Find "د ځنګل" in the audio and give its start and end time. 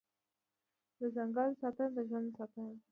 0.99-1.49